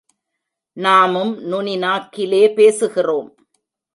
[0.77, 3.29] நாமும் நுனி நாக்கிலே பேசுகிறோம்.